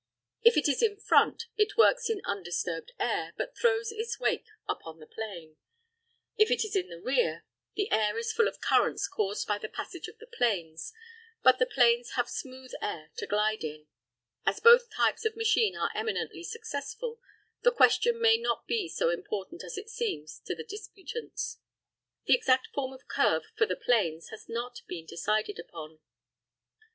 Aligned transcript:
If 0.41 0.57
it 0.57 0.67
is 0.67 0.81
in 0.81 0.97
front, 0.97 1.43
it 1.57 1.77
works 1.77 2.09
in 2.09 2.23
undisturbed 2.25 2.91
air, 2.99 3.33
but 3.37 3.55
throws 3.55 3.91
its 3.91 4.19
wake 4.19 4.47
upon 4.67 4.97
the 4.99 5.05
plane. 5.05 5.57
If 6.37 6.49
it 6.49 6.65
is 6.65 6.75
in 6.75 6.89
the 6.89 6.99
rear, 6.99 7.45
the 7.75 7.91
air 7.91 8.17
is 8.17 8.31
full 8.33 8.47
of 8.47 8.59
currents 8.61 9.07
caused 9.07 9.47
by 9.47 9.59
the 9.59 9.69
passage 9.69 10.07
of 10.07 10.17
the 10.17 10.25
planes, 10.25 10.91
but 11.43 11.59
the 11.59 11.67
planes 11.67 12.13
have 12.13 12.27
smooth 12.27 12.71
air 12.81 13.11
to 13.17 13.27
glide 13.27 13.63
into. 13.63 13.85
As 14.43 14.59
both 14.59 14.89
types 14.89 15.23
of 15.23 15.35
machine 15.35 15.77
are 15.77 15.91
eminently 15.93 16.41
successful, 16.41 17.19
the 17.61 17.69
question 17.71 18.19
may 18.19 18.37
not 18.37 18.65
be 18.65 18.89
so 18.89 19.11
important 19.11 19.63
as 19.63 19.77
it 19.77 19.87
seems 19.91 20.39
to 20.47 20.55
the 20.55 20.63
disputants. 20.63 21.59
The 22.25 22.33
exact 22.33 22.69
form 22.73 22.91
of 22.91 23.07
curve 23.07 23.43
for 23.55 23.67
the 23.67 23.75
planes 23.75 24.29
has 24.29 24.49
not 24.49 24.81
been 24.87 25.05
decided 25.05 25.59
upon. 25.59 25.99